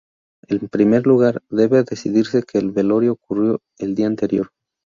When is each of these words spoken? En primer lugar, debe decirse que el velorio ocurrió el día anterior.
En 0.47 0.67
primer 0.67 1.05
lugar, 1.05 1.43
debe 1.51 1.83
decirse 1.83 2.41
que 2.41 2.57
el 2.57 2.71
velorio 2.71 3.11
ocurrió 3.11 3.61
el 3.77 3.93
día 3.93 4.07
anterior. 4.07 4.49